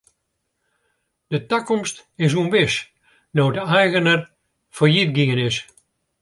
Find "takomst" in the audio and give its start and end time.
1.49-1.97